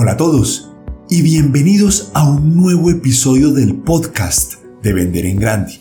[0.00, 0.70] Hola a todos
[1.10, 5.80] y bienvenidos a un nuevo episodio del podcast de Vender en Grande.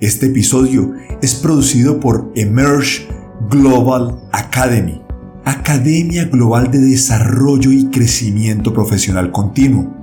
[0.00, 3.06] Este episodio es producido por Emerge
[3.50, 5.02] Global Academy,
[5.44, 9.94] Academia Global de Desarrollo y Crecimiento Profesional Continuo.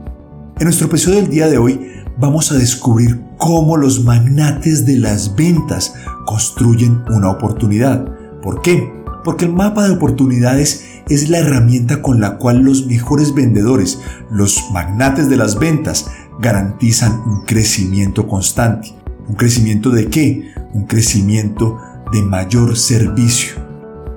[0.59, 1.89] En nuestro episodio del día de hoy
[2.19, 5.95] vamos a descubrir cómo los magnates de las ventas
[6.27, 8.05] construyen una oportunidad.
[8.43, 8.87] ¿Por qué?
[9.23, 14.71] Porque el mapa de oportunidades es la herramienta con la cual los mejores vendedores, los
[14.71, 16.07] magnates de las ventas,
[16.39, 18.93] garantizan un crecimiento constante.
[19.27, 20.51] ¿Un crecimiento de qué?
[20.73, 21.77] Un crecimiento
[22.11, 23.55] de mayor servicio.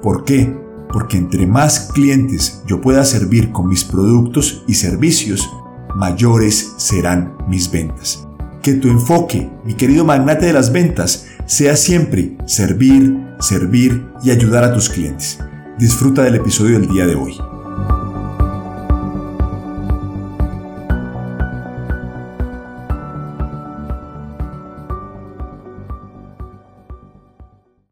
[0.03, 0.57] ¿Por qué?
[0.93, 5.49] Porque entre más clientes yo pueda servir con mis productos y servicios,
[5.95, 8.27] mayores serán mis ventas.
[8.63, 14.65] Que tu enfoque, mi querido magnate de las ventas, sea siempre servir, servir y ayudar
[14.65, 15.38] a tus clientes.
[15.79, 17.38] Disfruta del episodio del día de hoy.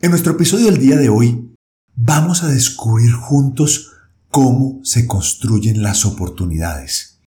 [0.01, 1.55] En nuestro episodio del día de hoy
[1.95, 3.93] vamos a descubrir juntos
[4.29, 7.21] cómo se construyen las oportunidades.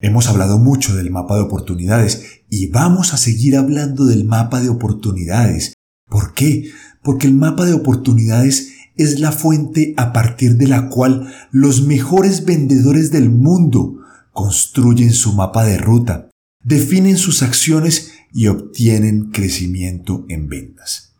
[0.00, 4.68] Hemos hablado mucho del mapa de oportunidades y vamos a seguir hablando del mapa de
[4.68, 5.74] oportunidades.
[6.08, 6.70] ¿Por qué?
[7.02, 12.44] Porque el mapa de oportunidades es la fuente a partir de la cual los mejores
[12.44, 13.98] vendedores del mundo
[14.32, 16.28] construyen su mapa de ruta,
[16.62, 21.14] definen sus acciones y obtienen crecimiento en ventas.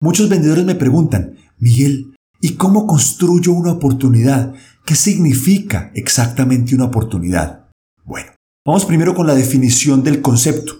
[0.00, 4.54] Muchos vendedores me preguntan, Miguel, ¿y cómo construyo una oportunidad?
[4.84, 7.68] ¿Qué significa exactamente una oportunidad?
[8.04, 8.32] Bueno,
[8.66, 10.74] vamos primero con la definición del concepto.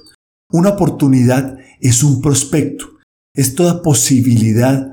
[0.50, 2.86] Una oportunidad es un prospecto,
[3.34, 4.91] es toda posibilidad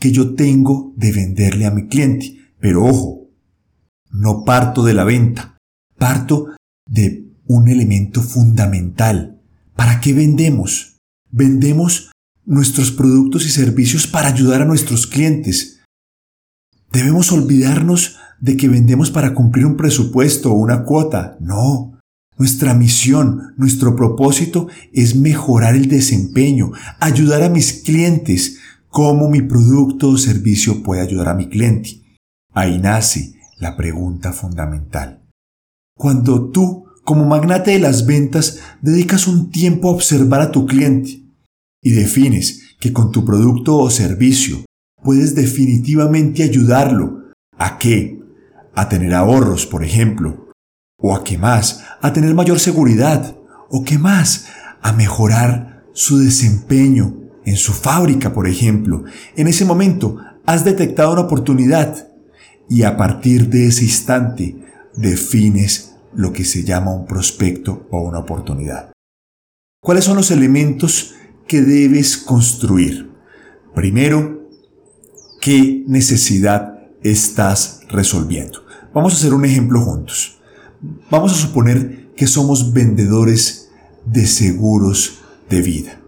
[0.00, 2.36] que yo tengo de venderle a mi cliente.
[2.58, 3.28] Pero ojo,
[4.10, 5.58] no parto de la venta,
[5.96, 6.46] parto
[6.86, 9.40] de un elemento fundamental.
[9.76, 10.96] ¿Para qué vendemos?
[11.30, 12.10] Vendemos
[12.44, 15.80] nuestros productos y servicios para ayudar a nuestros clientes.
[16.92, 21.36] Debemos olvidarnos de que vendemos para cumplir un presupuesto o una cuota.
[21.40, 21.98] No.
[22.38, 28.58] Nuestra misión, nuestro propósito es mejorar el desempeño, ayudar a mis clientes,
[28.90, 32.02] cómo mi producto o servicio puede ayudar a mi cliente.
[32.52, 35.22] Ahí nace la pregunta fundamental.
[35.96, 41.22] Cuando tú, como magnate de las ventas, dedicas un tiempo a observar a tu cliente
[41.82, 44.64] y defines que con tu producto o servicio
[45.02, 48.18] puedes definitivamente ayudarlo a qué?
[48.74, 50.48] A tener ahorros, por ejemplo,
[50.98, 53.36] o a qué más, a tener mayor seguridad,
[53.70, 54.46] o qué más,
[54.80, 59.04] a mejorar su desempeño en su fábrica, por ejemplo.
[59.36, 62.08] En ese momento has detectado una oportunidad
[62.68, 64.56] y a partir de ese instante
[64.94, 68.92] defines lo que se llama un prospecto o una oportunidad.
[69.82, 71.14] ¿Cuáles son los elementos
[71.46, 73.10] que debes construir?
[73.74, 74.48] Primero,
[75.40, 78.60] ¿qué necesidad estás resolviendo?
[78.92, 80.38] Vamos a hacer un ejemplo juntos.
[81.10, 83.70] Vamos a suponer que somos vendedores
[84.04, 85.99] de seguros de vida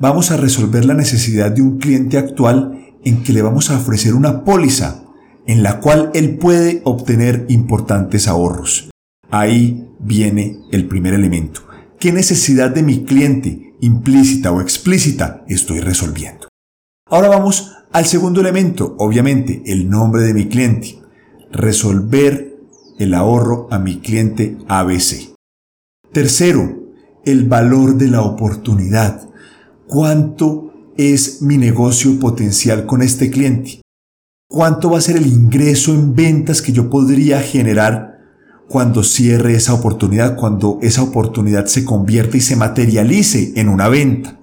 [0.00, 4.14] vamos a resolver la necesidad de un cliente actual en que le vamos a ofrecer
[4.14, 5.04] una póliza
[5.46, 8.90] en la cual él puede obtener importantes ahorros.
[9.30, 11.62] Ahí viene el primer elemento.
[11.98, 16.48] ¿Qué necesidad de mi cliente, implícita o explícita, estoy resolviendo?
[17.06, 20.98] Ahora vamos al segundo elemento, obviamente, el nombre de mi cliente.
[21.50, 22.56] Resolver
[22.98, 25.34] el ahorro a mi cliente ABC.
[26.12, 26.76] Tercero,
[27.24, 29.28] el valor de la oportunidad
[29.88, 33.80] cuánto es mi negocio potencial con este cliente.
[34.48, 38.18] ¿Cuánto va a ser el ingreso en ventas que yo podría generar
[38.68, 44.40] cuando cierre esa oportunidad, cuando esa oportunidad se convierta y se materialice en una venta?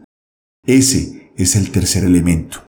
[0.66, 2.66] Ese es el tercer elemento,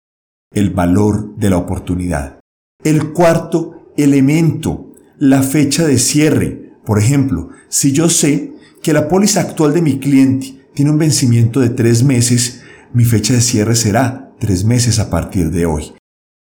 [0.52, 2.40] el valor de la oportunidad.
[2.84, 6.74] El cuarto elemento, la fecha de cierre.
[6.86, 11.60] Por ejemplo, si yo sé que la póliza actual de mi cliente tiene un vencimiento
[11.60, 12.63] de tres meses,
[12.94, 15.94] mi fecha de cierre será tres meses a partir de hoy.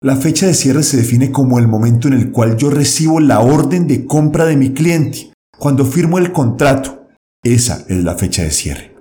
[0.01, 3.39] La fecha de cierre se define como el momento en el cual yo recibo la
[3.39, 7.07] orden de compra de mi cliente, cuando firmo el contrato.
[7.41, 8.93] Esa es la fecha de cierre.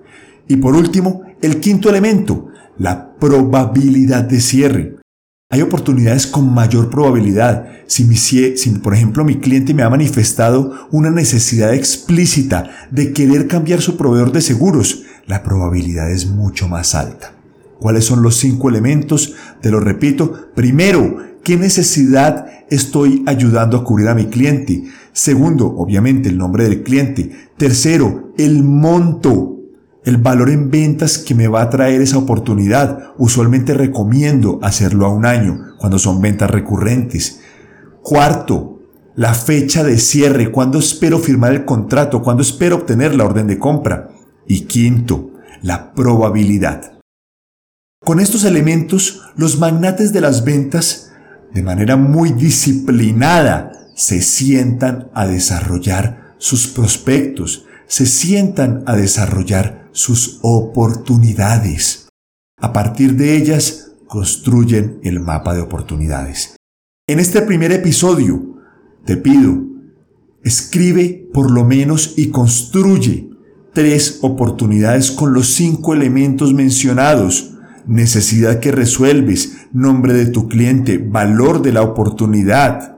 [0.47, 2.47] Y por último, el quinto elemento,
[2.79, 4.97] la probabilidad de cierre.
[5.50, 7.67] Hay oportunidades con mayor probabilidad.
[7.87, 8.05] Si,
[8.83, 14.33] por ejemplo, mi cliente me ha manifestado una necesidad explícita de querer cambiar su proveedor
[14.33, 17.35] de seguros, la probabilidad es mucho más alta.
[17.79, 19.35] ¿Cuáles son los cinco elementos?
[19.61, 20.51] Te lo repito.
[20.55, 24.85] Primero, ¿qué necesidad estoy ayudando a cubrir a mi cliente?
[25.13, 27.33] Segundo, obviamente, el nombre del cliente.
[27.57, 29.57] Tercero, el monto,
[30.05, 33.15] el valor en ventas que me va a traer esa oportunidad.
[33.19, 37.41] Usualmente recomiendo hacerlo a un año, cuando son ventas recurrentes.
[38.01, 38.81] Cuarto,
[39.17, 43.59] la fecha de cierre, cuándo espero firmar el contrato, cuándo espero obtener la orden de
[43.59, 44.12] compra.
[44.47, 45.31] Y quinto,
[45.62, 46.99] la probabilidad.
[48.05, 51.12] Con estos elementos, los magnates de las ventas,
[51.55, 60.41] de manera muy disciplinada, se sientan a desarrollar sus prospectos, se sientan a desarrollar sus
[60.43, 62.09] oportunidades.
[62.59, 66.56] A partir de ellas, construyen el mapa de oportunidades.
[67.06, 68.56] En este primer episodio,
[69.05, 69.62] te pido,
[70.43, 73.31] escribe por lo menos y construye
[73.73, 77.55] tres oportunidades con los cinco elementos mencionados.
[77.87, 82.97] Necesidad que resuelves, nombre de tu cliente, valor de la oportunidad,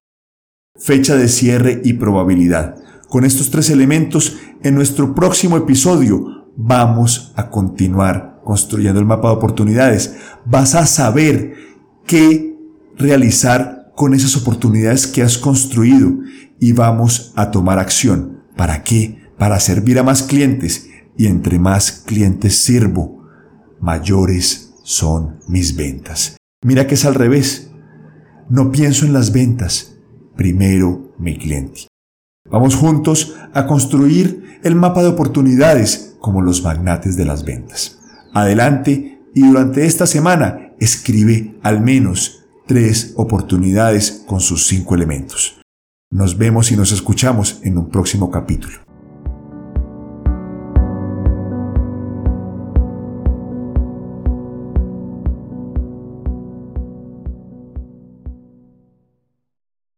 [0.79, 2.77] fecha de cierre y probabilidad.
[3.09, 9.35] Con estos tres elementos, en nuestro próximo episodio vamos a continuar construyendo el mapa de
[9.37, 10.17] oportunidades.
[10.45, 11.55] Vas a saber
[12.07, 12.57] qué
[12.97, 16.13] realizar con esas oportunidades que has construido
[16.61, 18.43] y vamos a tomar acción.
[18.57, 19.24] ¿Para qué?
[19.45, 20.89] Para servir a más clientes
[21.19, 23.27] y entre más clientes sirvo,
[23.79, 26.39] mayores son mis ventas.
[26.65, 27.71] Mira que es al revés.
[28.49, 29.99] No pienso en las ventas,
[30.35, 31.89] primero mi cliente.
[32.51, 37.99] Vamos juntos a construir el mapa de oportunidades como los magnates de las ventas.
[38.33, 45.61] Adelante y durante esta semana escribe al menos tres oportunidades con sus cinco elementos.
[46.11, 48.79] Nos vemos y nos escuchamos en un próximo capítulo.